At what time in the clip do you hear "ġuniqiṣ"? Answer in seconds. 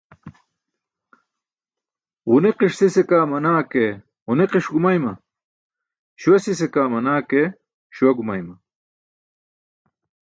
2.29-2.73, 4.27-4.65